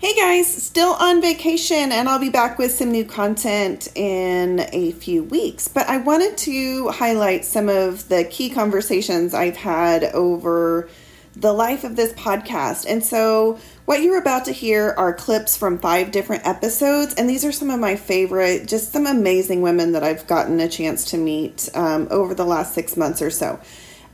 Hey 0.00 0.14
guys, 0.14 0.46
still 0.46 0.92
on 0.92 1.20
vacation, 1.20 1.90
and 1.90 2.08
I'll 2.08 2.20
be 2.20 2.28
back 2.28 2.56
with 2.56 2.70
some 2.70 2.92
new 2.92 3.04
content 3.04 3.88
in 3.96 4.64
a 4.72 4.92
few 4.92 5.24
weeks. 5.24 5.66
But 5.66 5.88
I 5.88 5.96
wanted 5.96 6.38
to 6.38 6.90
highlight 6.90 7.44
some 7.44 7.68
of 7.68 8.08
the 8.08 8.22
key 8.22 8.48
conversations 8.48 9.34
I've 9.34 9.56
had 9.56 10.04
over 10.04 10.88
the 11.34 11.52
life 11.52 11.82
of 11.82 11.96
this 11.96 12.12
podcast. 12.12 12.86
And 12.88 13.04
so, 13.04 13.58
what 13.86 14.00
you're 14.00 14.20
about 14.20 14.44
to 14.44 14.52
hear 14.52 14.94
are 14.96 15.12
clips 15.12 15.56
from 15.56 15.80
five 15.80 16.12
different 16.12 16.46
episodes, 16.46 17.14
and 17.14 17.28
these 17.28 17.44
are 17.44 17.50
some 17.50 17.68
of 17.68 17.80
my 17.80 17.96
favorite, 17.96 18.68
just 18.68 18.92
some 18.92 19.04
amazing 19.04 19.62
women 19.62 19.90
that 19.92 20.04
I've 20.04 20.28
gotten 20.28 20.60
a 20.60 20.68
chance 20.68 21.06
to 21.06 21.16
meet 21.16 21.68
um, 21.74 22.06
over 22.12 22.36
the 22.36 22.46
last 22.46 22.72
six 22.72 22.96
months 22.96 23.20
or 23.20 23.30
so. 23.30 23.58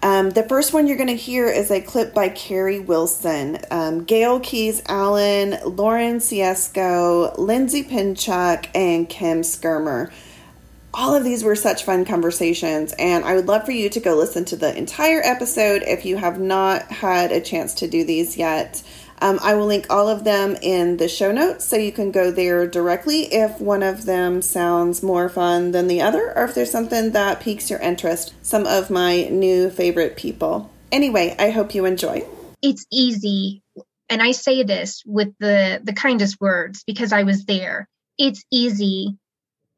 Um, 0.04 0.28
the 0.28 0.42
first 0.42 0.74
one 0.74 0.86
you're 0.86 0.98
going 0.98 1.06
to 1.06 1.16
hear 1.16 1.48
is 1.48 1.70
a 1.70 1.80
clip 1.80 2.12
by 2.12 2.28
Carrie 2.28 2.78
Wilson, 2.78 3.58
um, 3.70 4.04
Gail 4.04 4.38
Keys 4.38 4.82
Allen, 4.86 5.56
Lauren 5.64 6.18
Ciesco, 6.18 7.38
Lindsay 7.38 7.82
Pinchuk, 7.82 8.66
and 8.74 9.08
Kim 9.08 9.40
Skirmer. 9.40 10.12
All 10.92 11.14
of 11.14 11.24
these 11.24 11.42
were 11.42 11.56
such 11.56 11.84
fun 11.84 12.04
conversations, 12.04 12.92
and 12.98 13.24
I 13.24 13.34
would 13.34 13.46
love 13.46 13.64
for 13.64 13.72
you 13.72 13.88
to 13.88 13.98
go 13.98 14.14
listen 14.14 14.44
to 14.44 14.56
the 14.56 14.76
entire 14.76 15.22
episode 15.24 15.82
if 15.86 16.04
you 16.04 16.18
have 16.18 16.38
not 16.38 16.82
had 16.82 17.32
a 17.32 17.40
chance 17.40 17.72
to 17.76 17.88
do 17.88 18.04
these 18.04 18.36
yet. 18.36 18.82
Um, 19.24 19.38
I 19.42 19.54
will 19.54 19.64
link 19.64 19.86
all 19.88 20.10
of 20.10 20.24
them 20.24 20.54
in 20.60 20.98
the 20.98 21.08
show 21.08 21.32
notes 21.32 21.64
so 21.64 21.76
you 21.76 21.92
can 21.92 22.10
go 22.10 22.30
there 22.30 22.66
directly 22.66 23.22
if 23.32 23.58
one 23.58 23.82
of 23.82 24.04
them 24.04 24.42
sounds 24.42 25.02
more 25.02 25.30
fun 25.30 25.72
than 25.72 25.88
the 25.88 26.02
other 26.02 26.30
or 26.36 26.44
if 26.44 26.54
there's 26.54 26.70
something 26.70 27.12
that 27.12 27.40
piques 27.40 27.70
your 27.70 27.80
interest. 27.80 28.34
Some 28.42 28.66
of 28.66 28.90
my 28.90 29.22
new 29.30 29.70
favorite 29.70 30.18
people. 30.18 30.70
Anyway, 30.92 31.34
I 31.38 31.48
hope 31.48 31.74
you 31.74 31.86
enjoy. 31.86 32.26
It's 32.60 32.84
easy, 32.92 33.62
and 34.10 34.20
I 34.20 34.32
say 34.32 34.62
this 34.62 35.02
with 35.06 35.32
the 35.40 35.80
the 35.82 35.94
kindest 35.94 36.38
words 36.38 36.84
because 36.86 37.14
I 37.14 37.22
was 37.22 37.46
there. 37.46 37.88
It's 38.18 38.44
easy 38.50 39.16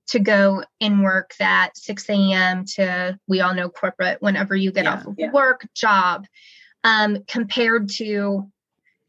to 0.09 0.19
go 0.19 0.65
and 0.81 1.05
work 1.05 1.35
that 1.39 1.77
6 1.77 2.11
a.m. 2.11 2.65
to 2.75 3.17
we 3.29 3.42
all 3.42 3.55
know 3.55 3.69
corporate 3.69 4.20
whenever 4.20 4.57
you 4.57 4.73
get 4.73 4.87
yeah, 4.87 4.95
off 4.95 5.07
of 5.07 5.15
yeah. 5.17 5.31
work 5.31 5.69
job 5.73 6.27
um, 6.83 7.19
compared 7.29 7.91
to 7.91 8.51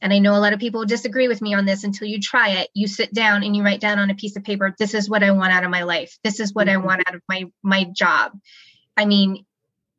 and 0.02 0.14
I 0.14 0.20
know 0.20 0.36
a 0.36 0.40
lot 0.40 0.54
of 0.54 0.60
people 0.60 0.86
disagree 0.86 1.28
with 1.28 1.42
me 1.42 1.54
on 1.54 1.66
this 1.66 1.84
until 1.84 2.08
you 2.08 2.20
try 2.20 2.50
it. 2.50 2.70
You 2.74 2.88
sit 2.88 3.14
down 3.14 3.44
and 3.44 3.56
you 3.56 3.64
write 3.64 3.82
down 3.82 4.00
on 4.00 4.10
a 4.10 4.16
piece 4.16 4.36
of 4.36 4.44
paper, 4.44 4.76
this 4.78 4.94
is 4.94 5.10
what 5.10 5.24
I 5.24 5.32
want 5.32 5.54
out 5.54 5.64
of 5.64 5.72
my 5.72 5.84
life. 5.84 6.18
This 6.24 6.40
is 6.40 6.54
what 6.54 6.68
mm-hmm. 6.68 6.82
I 6.82 6.86
want 6.86 7.08
out 7.08 7.16
of 7.16 7.22
my 7.28 7.46
my 7.64 7.86
job. 7.86 8.40
I 8.96 9.06
mean, 9.06 9.46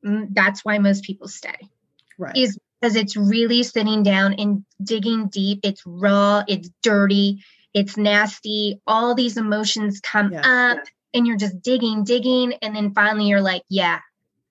that's 0.02 0.64
why 0.64 0.78
most 0.78 1.04
people 1.04 1.28
stay. 1.28 1.68
Right. 2.16 2.36
Is 2.36 2.58
because 2.80 2.96
it's 2.96 3.16
really 3.16 3.62
sitting 3.64 4.02
down 4.02 4.34
and 4.34 4.64
digging 4.82 5.28
deep. 5.28 5.60
It's 5.64 5.82
raw, 5.84 6.44
it's 6.46 6.70
dirty, 6.82 7.42
it's 7.74 7.96
nasty. 7.96 8.80
All 8.86 9.14
these 9.14 9.36
emotions 9.36 10.00
come 10.00 10.32
yeah. 10.32 10.76
up 10.76 10.84
and 11.12 11.26
you're 11.26 11.36
just 11.36 11.60
digging, 11.60 12.04
digging 12.04 12.54
and 12.62 12.74
then 12.74 12.92
finally 12.94 13.26
you're 13.26 13.40
like, 13.40 13.62
yeah. 13.68 14.00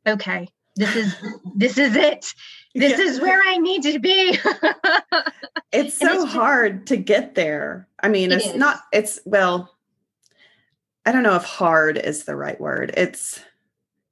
Okay. 0.05 0.49
This 0.77 0.95
is 0.95 1.15
this 1.55 1.77
is 1.77 1.95
it 1.95 2.33
this 2.77 2.99
is 2.99 3.19
where 3.19 3.41
I 3.41 3.57
need 3.57 3.83
to 3.83 3.99
be. 3.99 4.37
it's 5.71 5.97
so 5.97 6.23
it's 6.23 6.31
hard 6.31 6.87
to 6.87 6.97
get 6.97 7.35
there. 7.35 7.87
I 7.99 8.09
mean, 8.09 8.31
it 8.31 8.35
it's 8.35 8.47
is. 8.47 8.55
not, 8.55 8.81
it's, 8.91 9.19
well, 9.25 9.73
I 11.05 11.11
don't 11.11 11.23
know 11.23 11.35
if 11.35 11.43
hard 11.43 11.97
is 11.97 12.25
the 12.25 12.35
right 12.35 12.59
word. 12.59 12.93
It's, 12.95 13.39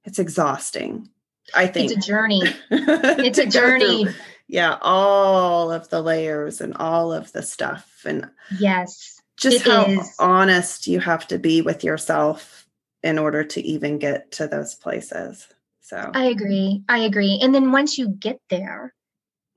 it's 0.04 0.20
exhausting. 0.20 1.10
I 1.54 1.68
think 1.68 1.92
it's 1.92 2.06
a 2.06 2.08
journey. 2.08 2.42
it's 2.72 3.38
a 3.38 3.46
journey. 3.46 4.08
Yeah, 4.48 4.78
all 4.82 5.72
of 5.72 5.90
the 5.90 6.02
layers 6.02 6.62
and 6.62 6.76
all 6.78 7.14
of 7.14 7.32
the 7.34 7.44
stuff. 7.44 8.04
And 8.06 8.30
yes, 8.60 9.22
just 9.38 9.66
how 9.66 9.86
is. 9.86 10.16
honest 10.18 10.88
you 10.88 11.00
have 11.00 11.28
to 11.28 11.38
be 11.38 11.62
with 11.62 11.84
yourself 11.84 12.68
in 13.04 13.20
order 13.20 13.44
to 13.44 13.62
even 13.62 14.00
get 14.00 14.32
to 14.34 14.48
those 14.48 14.74
places. 14.74 15.48
So 15.86 16.10
I 16.16 16.26
agree. 16.26 16.82
I 16.90 17.00
agree. 17.00 17.40
And 17.44 17.54
then 17.54 17.72
once 17.72 18.00
you 18.00 18.08
get 18.08 18.40
there, 18.50 18.92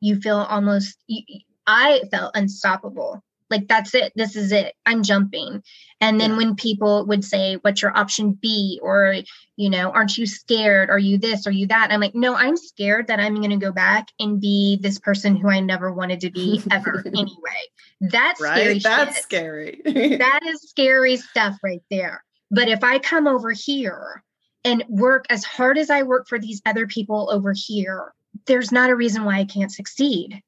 you 0.01 0.21
feel 0.21 0.37
almost, 0.37 0.99
you, 1.07 1.23
I 1.67 2.03
felt 2.11 2.37
unstoppable. 2.37 3.25
Like, 3.49 3.67
that's 3.67 3.95
it. 3.95 4.13
This 4.15 4.37
is 4.37 4.53
it. 4.53 4.75
I'm 4.85 5.03
jumping. 5.03 5.63
And 6.03 6.21
then 6.21 6.33
yeah. 6.33 6.37
when 6.37 6.55
people 6.55 7.07
would 7.07 7.25
say, 7.25 7.55
What's 7.63 7.81
your 7.81 7.97
option 7.97 8.33
B? 8.33 8.79
Or, 8.83 9.15
you 9.57 9.71
know, 9.71 9.91
aren't 9.91 10.19
you 10.19 10.27
scared? 10.27 10.91
Are 10.91 10.99
you 10.99 11.17
this? 11.17 11.47
Are 11.47 11.51
you 11.51 11.67
that? 11.69 11.91
I'm 11.91 12.01
like, 12.01 12.15
No, 12.15 12.35
I'm 12.35 12.59
scared 12.59 13.07
that 13.07 13.21
I'm 13.21 13.37
going 13.37 13.49
to 13.49 13.57
go 13.57 13.73
back 13.73 14.09
and 14.21 14.39
be 14.39 14.79
this 14.83 14.99
person 14.99 15.35
who 15.35 15.49
I 15.49 15.61
never 15.61 15.91
wanted 15.91 16.21
to 16.21 16.31
be 16.31 16.63
ever 16.71 17.03
anyway. 17.07 17.63
That's 18.03 18.39
right? 18.39 18.61
scary. 18.61 18.79
That's 18.81 19.15
shit. 19.15 19.23
scary. 19.23 19.81
that 20.19 20.41
is 20.45 20.61
scary 20.69 21.17
stuff 21.17 21.57
right 21.65 21.83
there. 21.91 22.23
But 22.51 22.69
if 22.69 22.85
I 22.85 22.99
come 22.99 23.27
over 23.27 23.51
here 23.53 24.23
and 24.65 24.85
work 24.89 25.27
as 25.31 25.45
hard 25.45 25.79
as 25.79 25.91
I 25.91 26.03
work 26.03 26.29
for 26.29 26.39
these 26.39 26.61
other 26.67 26.87
people 26.87 27.31
over 27.33 27.53
here, 27.57 28.13
there's 28.47 28.73
not 28.73 28.91
a 28.91 28.97
reason 28.97 29.25
why 29.25 29.39
I 29.39 29.45
can't 29.45 29.73
succeed. 29.73 30.41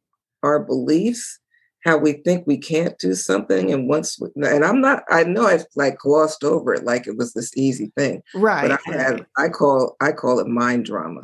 Our 0.43 0.61
beliefs, 0.61 1.39
how 1.85 1.97
we 1.99 2.15
think 2.15 2.47
we 2.47 2.59
can't 2.59 2.99
do 2.99 3.15
something, 3.15 3.73
and 3.73 3.89
once, 3.89 4.19
we, 4.19 4.29
and 4.47 4.65
I'm 4.65 4.81
not, 4.81 5.03
I 5.11 5.25
know 5.25 5.47
I've 5.47 5.67
like 5.77 5.99
glossed 5.99 6.45
over 6.45 6.75
it 6.75 6.85
like 6.85 7.07
it 7.07 7.17
was 7.17 7.33
this 7.33 7.57
easy 7.57 7.93
thing, 7.97 8.23
right? 8.35 8.69
But 8.69 8.81
I 8.87 8.99
had, 8.99 9.27
I 9.39 9.49
call, 9.49 9.97
I 10.01 10.13
call 10.13 10.41
it 10.41 10.47
mind 10.47 10.85
drama. 10.85 11.23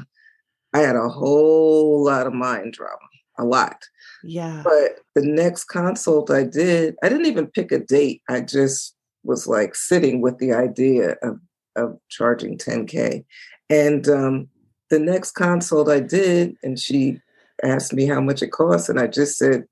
I 0.72 0.80
had 0.80 0.96
a 0.96 1.08
whole 1.08 2.04
lot 2.04 2.26
of 2.26 2.34
mind 2.34 2.72
drama, 2.72 2.96
a 3.38 3.44
lot. 3.44 3.82
Yeah. 4.22 4.62
But 4.64 5.00
the 5.14 5.26
next 5.26 5.64
consult 5.64 6.30
I 6.30 6.44
did, 6.44 6.96
I 7.02 7.08
didn't 7.08 7.26
even 7.26 7.46
pick 7.46 7.72
a 7.72 7.78
date. 7.78 8.22
I 8.28 8.40
just 8.40 8.94
was 9.24 9.46
like 9.46 9.74
sitting 9.74 10.20
with 10.20 10.38
the 10.38 10.52
idea 10.52 11.16
of 11.22 11.38
of 11.76 11.98
charging 12.08 12.58
10K. 12.58 13.24
And 13.68 14.08
um, 14.08 14.48
the 14.90 14.98
next 14.98 15.32
consult 15.32 15.88
I 15.88 16.00
did, 16.00 16.56
and 16.62 16.78
she 16.78 17.20
asked 17.62 17.92
me 17.92 18.06
how 18.06 18.20
much 18.20 18.42
it 18.42 18.52
costs, 18.52 18.88
and 18.88 19.00
I 19.00 19.06
just 19.06 19.36
said 19.36 19.64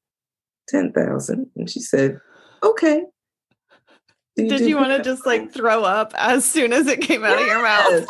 10,000. 0.69 1.51
And 1.57 1.71
she 1.71 1.81
said, 1.81 2.21
okay. 2.63 3.05
You 4.37 4.49
Did 4.49 4.63
you 4.63 4.77
want 4.77 4.91
to 4.91 5.03
just 5.03 5.27
like 5.27 5.53
throw 5.53 5.85
up 5.85 6.13
as 6.17 6.45
soon 6.45 6.73
as 6.73 6.89
it 6.89 7.01
came 7.01 7.25
out 7.25 7.39
yes. 7.39 7.41
of 7.41 7.47
your 7.47 7.63
mouth? 7.63 8.09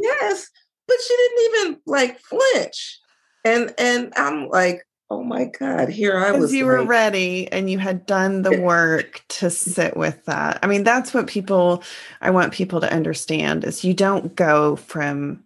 yes. 0.00 0.50
But 0.88 0.96
she 1.06 1.16
didn't 1.16 1.54
even 1.54 1.80
like 1.86 2.18
flinch. 2.18 2.98
And 3.44 3.72
and 3.78 4.12
I'm 4.16 4.48
like, 4.48 4.82
oh 5.12 5.22
my 5.22 5.44
god 5.44 5.90
here 5.90 6.18
i 6.18 6.32
was 6.32 6.54
you 6.54 6.64
like, 6.64 6.78
were 6.78 6.84
ready 6.86 7.50
and 7.52 7.68
you 7.68 7.78
had 7.78 8.06
done 8.06 8.40
the 8.40 8.58
work 8.62 9.22
to 9.28 9.50
sit 9.50 9.94
with 9.94 10.24
that. 10.24 10.58
I 10.62 10.66
mean 10.66 10.84
that's 10.84 11.12
what 11.12 11.26
people 11.26 11.82
i 12.22 12.30
want 12.30 12.54
people 12.54 12.80
to 12.80 12.92
understand 12.92 13.64
is 13.64 13.84
you 13.84 13.92
don't 13.92 14.34
go 14.34 14.76
from 14.76 15.44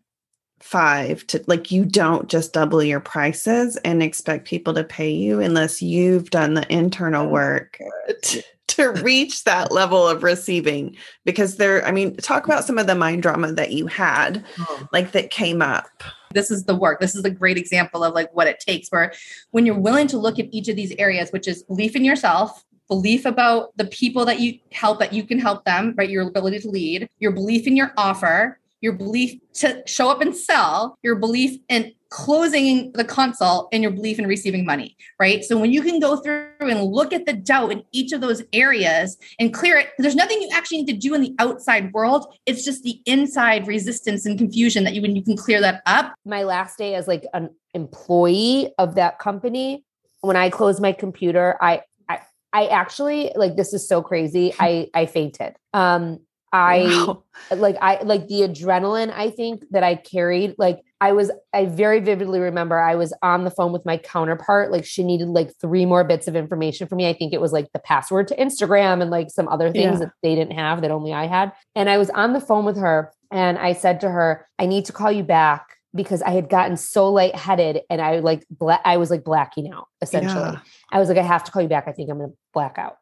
five 0.60 1.26
to 1.26 1.42
like 1.48 1.72
you 1.72 1.84
don't 1.84 2.28
just 2.28 2.52
double 2.52 2.80
your 2.80 3.00
prices 3.00 3.76
and 3.78 4.04
expect 4.04 4.46
people 4.46 4.72
to 4.74 4.84
pay 4.84 5.10
you 5.10 5.40
unless 5.40 5.82
you've 5.82 6.30
done 6.30 6.54
the 6.54 6.72
internal 6.72 7.26
oh 7.26 7.30
work 7.30 7.80
to, 8.22 8.42
to 8.68 8.88
reach 9.02 9.44
that 9.44 9.72
level 9.72 10.06
of 10.06 10.22
receiving. 10.22 10.96
Because 11.24 11.56
there 11.56 11.84
i 11.84 11.90
mean 11.90 12.16
talk 12.18 12.44
about 12.44 12.64
some 12.64 12.78
of 12.78 12.86
the 12.86 12.94
mind 12.94 13.22
drama 13.22 13.50
that 13.52 13.72
you 13.72 13.88
had 13.88 14.44
oh. 14.60 14.88
like 14.92 15.10
that 15.10 15.30
came 15.30 15.60
up 15.60 16.04
this 16.32 16.50
is 16.50 16.64
the 16.64 16.74
work. 16.74 17.00
This 17.00 17.14
is 17.14 17.24
a 17.24 17.30
great 17.30 17.56
example 17.56 18.04
of 18.04 18.14
like 18.14 18.34
what 18.34 18.46
it 18.46 18.60
takes 18.60 18.88
where 18.88 19.12
when 19.50 19.66
you're 19.66 19.78
willing 19.78 20.06
to 20.08 20.18
look 20.18 20.38
at 20.38 20.52
each 20.52 20.68
of 20.68 20.76
these 20.76 20.94
areas 20.98 21.30
which 21.30 21.48
is 21.48 21.62
belief 21.64 21.96
in 21.96 22.04
yourself 22.04 22.64
belief 22.88 23.24
about 23.26 23.76
the 23.76 23.86
people 23.86 24.24
that 24.24 24.38
you 24.38 24.58
help 24.70 25.00
that 25.00 25.12
you 25.12 25.24
can 25.24 25.38
help 25.38 25.64
them 25.64 25.94
right? 25.96 26.10
Your 26.10 26.28
ability 26.28 26.60
to 26.60 26.68
lead 26.68 27.08
your 27.18 27.32
belief 27.32 27.66
in 27.66 27.76
your 27.76 27.92
offer 27.96 28.58
your 28.86 28.94
belief 28.94 29.40
to 29.54 29.82
show 29.84 30.08
up 30.08 30.20
and 30.20 30.34
sell 30.34 30.96
your 31.02 31.16
belief 31.16 31.58
in 31.68 31.92
closing 32.10 32.92
the 32.92 33.04
consult 33.04 33.68
and 33.72 33.82
your 33.82 33.90
belief 33.90 34.20
in 34.20 34.28
receiving 34.28 34.64
money, 34.64 34.96
right? 35.18 35.44
So 35.44 35.58
when 35.58 35.72
you 35.72 35.82
can 35.82 35.98
go 35.98 36.18
through 36.18 36.52
and 36.60 36.84
look 36.84 37.12
at 37.12 37.26
the 37.26 37.32
doubt 37.32 37.72
in 37.72 37.82
each 37.90 38.12
of 38.12 38.20
those 38.20 38.44
areas 38.52 39.18
and 39.40 39.52
clear 39.52 39.76
it, 39.76 39.88
there's 39.98 40.14
nothing 40.14 40.40
you 40.40 40.48
actually 40.54 40.82
need 40.82 40.92
to 40.92 41.08
do 41.08 41.14
in 41.14 41.20
the 41.20 41.34
outside 41.40 41.92
world. 41.92 42.32
It's 42.46 42.64
just 42.64 42.84
the 42.84 43.02
inside 43.06 43.66
resistance 43.66 44.24
and 44.24 44.38
confusion 44.38 44.84
that 44.84 44.94
you 44.94 45.02
when 45.02 45.16
you 45.16 45.22
can 45.22 45.36
clear 45.36 45.60
that 45.60 45.82
up. 45.86 46.14
My 46.24 46.44
last 46.44 46.78
day 46.78 46.94
as 46.94 47.08
like 47.08 47.26
an 47.34 47.50
employee 47.74 48.72
of 48.78 48.94
that 48.94 49.18
company, 49.18 49.84
when 50.20 50.36
I 50.36 50.48
closed 50.48 50.80
my 50.80 50.92
computer, 50.92 51.56
I 51.60 51.82
I, 52.08 52.20
I 52.52 52.66
actually 52.68 53.32
like 53.34 53.56
this 53.56 53.74
is 53.74 53.86
so 53.86 54.00
crazy. 54.00 54.54
I 54.60 54.88
I 54.94 55.06
fainted. 55.06 55.56
Um 55.74 56.20
I 56.52 56.84
wow. 56.84 57.22
like 57.56 57.76
I 57.80 58.02
like 58.02 58.28
the 58.28 58.40
adrenaline 58.42 59.12
I 59.12 59.30
think 59.30 59.64
that 59.70 59.82
I 59.82 59.96
carried 59.96 60.54
like 60.58 60.80
I 61.00 61.12
was 61.12 61.30
I 61.52 61.66
very 61.66 62.00
vividly 62.00 62.40
remember 62.40 62.78
I 62.78 62.94
was 62.94 63.12
on 63.22 63.44
the 63.44 63.50
phone 63.50 63.72
with 63.72 63.84
my 63.84 63.98
counterpart 63.98 64.70
like 64.70 64.84
she 64.84 65.02
needed 65.04 65.28
like 65.28 65.50
three 65.60 65.84
more 65.84 66.04
bits 66.04 66.28
of 66.28 66.36
information 66.36 66.86
from 66.86 66.98
me 66.98 67.08
I 67.08 67.12
think 67.12 67.32
it 67.32 67.40
was 67.40 67.52
like 67.52 67.72
the 67.72 67.78
password 67.78 68.28
to 68.28 68.36
Instagram 68.36 69.02
and 69.02 69.10
like 69.10 69.30
some 69.30 69.48
other 69.48 69.70
things 69.70 69.94
yeah. 69.94 70.06
that 70.06 70.12
they 70.22 70.34
didn't 70.34 70.56
have 70.56 70.82
that 70.82 70.90
only 70.90 71.12
I 71.12 71.26
had 71.26 71.52
and 71.74 71.90
I 71.90 71.98
was 71.98 72.10
on 72.10 72.32
the 72.32 72.40
phone 72.40 72.64
with 72.64 72.76
her 72.78 73.12
and 73.30 73.58
I 73.58 73.72
said 73.72 74.00
to 74.00 74.08
her 74.08 74.46
I 74.58 74.66
need 74.66 74.84
to 74.86 74.92
call 74.92 75.10
you 75.10 75.24
back 75.24 75.76
because 75.96 76.22
I 76.22 76.30
had 76.30 76.48
gotten 76.48 76.76
so 76.76 77.10
lightheaded 77.10 77.80
and 77.90 78.00
I 78.00 78.20
like 78.20 78.46
bla- 78.50 78.80
I 78.84 78.98
was 78.98 79.10
like 79.10 79.24
blacking 79.24 79.72
out 79.72 79.88
essentially. 80.02 80.34
Yeah. 80.34 80.58
I 80.92 81.00
was 81.00 81.08
like, 81.08 81.18
I 81.18 81.22
have 81.22 81.42
to 81.44 81.50
call 81.50 81.62
you 81.62 81.68
back. 81.68 81.88
I 81.88 81.92
think 81.92 82.10
I'm 82.10 82.18
gonna 82.18 82.32
black 82.52 82.78
out. 82.78 82.98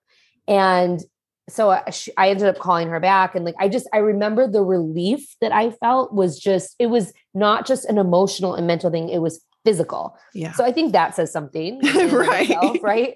And 0.47 1.01
so 1.49 1.71
uh, 1.71 1.83
I, 1.87 1.93
I 2.17 2.31
ended 2.31 2.47
up 2.47 2.59
calling 2.59 2.89
her 2.89 3.01
back 3.01 3.35
and 3.35 3.45
like 3.45 3.55
I 3.59 3.69
just 3.69 3.89
I 3.93 3.99
remember 3.99 4.49
the 4.49 4.63
relief 4.63 5.35
that 5.41 5.53
I 5.53 5.71
felt 5.73 6.13
was 6.15 6.39
just 6.39 6.75
it 6.79 6.87
was 6.87 7.13
not 7.35 7.67
just 7.67 7.85
an 7.87 7.99
emotional 7.99 8.55
and 8.55 8.67
mental 8.67 8.91
thing, 8.91 9.09
it 9.09 9.19
was 9.19 9.45
physical. 9.65 10.17
Yeah. 10.35 10.53
So 10.53 10.65
I 10.65 10.73
think 10.73 10.93
that 10.93 11.15
says 11.15 11.33
something. 11.33 11.81
in 11.85 11.97
and 12.01 12.13
Right. 12.13 12.51
itself, 12.51 12.77
right. 12.83 13.15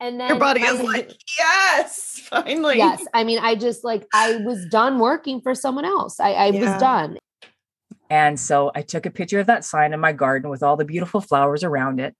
And 0.00 0.20
then 0.20 0.28
Your 0.28 0.38
body 0.38 0.60
is 0.62 0.78
I- 0.80 0.82
like, 0.84 1.12
yes, 1.38 2.20
finally. 2.30 2.76
yes. 2.78 3.04
I 3.14 3.24
mean, 3.24 3.40
I 3.40 3.54
just 3.56 3.82
like 3.84 4.06
I 4.14 4.36
was 4.36 4.64
done 4.66 4.98
working 5.00 5.40
for 5.40 5.54
someone 5.56 5.84
else. 5.84 6.20
I, 6.20 6.32
I 6.32 6.46
Yeah. 6.50 6.60
was 6.72 6.80
done. 6.80 7.18
And 8.10 8.38
so 8.40 8.70
I 8.74 8.82
took 8.82 9.06
a 9.06 9.10
picture 9.10 9.38
of 9.40 9.46
that 9.48 9.64
sign 9.64 9.92
in 9.92 10.00
my 10.00 10.12
garden 10.12 10.50
with 10.50 10.62
all 10.62 10.76
the 10.76 10.84
beautiful 10.84 11.20
flowers 11.20 11.62
around 11.62 12.00
it. 12.00 12.14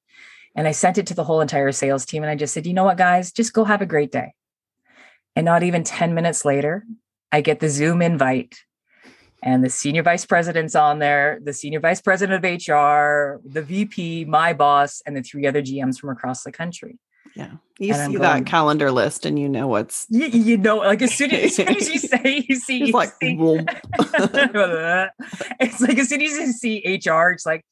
And 0.55 0.67
I 0.69 0.73
sent 0.73 0.99
it 0.99 1.07
to 1.07 1.15
the 1.15 1.25
whole 1.25 1.41
entire 1.41 1.73
sales 1.73 2.05
team. 2.05 2.23
And 2.23 2.31
I 2.31 2.35
just 2.35 2.53
said, 2.53 2.67
you 2.67 2.75
know 2.75 2.85
what, 2.85 2.97
guys, 2.99 3.33
just 3.33 3.53
go 3.53 3.65
have 3.65 3.81
a 3.81 3.87
great 3.87 4.11
day. 4.13 4.35
And 5.39 5.45
not 5.45 5.63
even 5.63 5.85
10 5.85 6.15
minutes 6.15 6.45
later, 6.45 6.85
I 7.31 7.43
get 7.43 7.61
the 7.61 7.69
Zoom 7.69 8.03
invite. 8.03 8.57
And 9.41 9.63
the 9.63 9.71
senior 9.71 10.03
vice 10.03 10.27
president's 10.27 10.75
on 10.75 10.99
there, 10.99 11.39
the 11.41 11.53
senior 11.53 11.79
vice 11.79 12.01
president 12.01 12.45
of 12.45 12.51
HR, 12.51 13.41
the 13.49 13.63
VP, 13.63 14.25
my 14.25 14.53
boss, 14.53 15.01
and 15.07 15.17
the 15.17 15.23
three 15.23 15.47
other 15.47 15.63
GMs 15.63 15.97
from 16.01 16.11
across 16.11 16.43
the 16.43 16.51
country. 16.51 16.99
Yeah. 17.37 17.53
You 17.79 17.95
And 17.95 18.11
see 18.15 18.19
going- 18.19 18.43
that 18.43 18.47
calendar 18.47 18.91
list 18.91 19.25
and 19.27 19.39
you 19.39 19.49
know 19.49 19.69
what's 19.69 20.07
You, 20.11 20.27
you 20.27 20.57
know, 20.57 20.79
like 20.79 21.03
as 21.03 21.15
soon 21.15 21.31
as, 21.31 21.45
as 21.45 21.55
soon 21.55 21.69
as 21.69 21.89
you 21.89 21.99
say 22.01 22.45
you 22.49 22.57
see, 22.57 22.83
it's 22.83 22.93
like 22.93 23.11
see- 23.23 23.39
it's 25.61 25.81
like 25.81 25.99
as 25.99 26.09
soon 26.09 26.21
as 26.21 26.33
you 26.33 26.53
see 26.53 27.01
HR, 27.07 27.31
it's 27.31 27.47
like, 27.47 27.65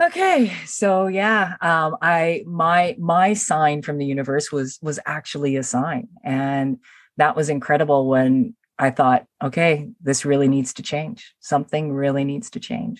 okay, 0.00 0.52
so 0.66 1.06
yeah, 1.06 1.56
um, 1.60 1.96
I 2.02 2.44
my 2.46 2.96
my 2.98 3.34
sign 3.34 3.82
from 3.82 3.98
the 3.98 4.06
universe 4.06 4.50
was 4.50 4.78
was 4.82 4.98
actually 5.06 5.56
a 5.56 5.62
sign, 5.62 6.08
and 6.24 6.78
that 7.16 7.36
was 7.36 7.48
incredible 7.48 8.08
when 8.08 8.54
I 8.78 8.90
thought, 8.90 9.26
okay, 9.42 9.90
this 10.00 10.24
really 10.24 10.48
needs 10.48 10.72
to 10.74 10.82
change. 10.82 11.34
Something 11.40 11.92
really 11.92 12.24
needs 12.24 12.48
to 12.50 12.60
change. 12.60 12.98